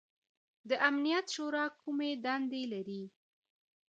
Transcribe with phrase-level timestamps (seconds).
[0.69, 3.03] د امنیت شورا کومې دندې لري؟